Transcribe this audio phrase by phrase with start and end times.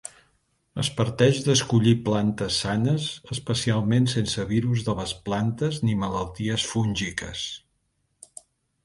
[0.83, 3.05] Es parteix d’escollir plantes sanes
[3.35, 7.45] especialment sense virus de les plantes ni malalties fúngiques.